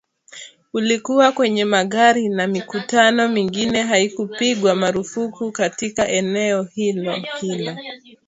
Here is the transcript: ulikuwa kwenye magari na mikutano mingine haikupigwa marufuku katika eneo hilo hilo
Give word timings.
ulikuwa 0.73 1.31
kwenye 1.31 1.65
magari 1.65 2.29
na 2.29 2.47
mikutano 2.47 3.29
mingine 3.29 3.81
haikupigwa 3.81 4.75
marufuku 4.75 5.51
katika 5.51 6.07
eneo 6.07 6.63
hilo 6.63 7.13
hilo 7.39 7.77